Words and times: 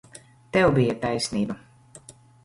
Tev 0.55 0.71
bija 0.77 0.95
taisnība. 1.03 1.57